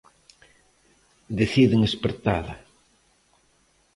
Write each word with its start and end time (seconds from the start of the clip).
Deciden 1.39 1.79
espertala. 1.89 2.53